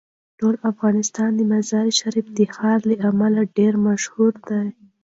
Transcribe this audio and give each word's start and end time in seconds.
ټول 0.39 0.55
افغانستان 0.71 1.29
د 1.35 1.41
مزارشریف 1.53 2.27
د 2.37 2.39
ښار 2.53 2.79
له 2.89 2.95
امله 3.09 3.41
ډیر 3.57 3.73
مشهور 3.87 4.33
دی. 4.49 4.65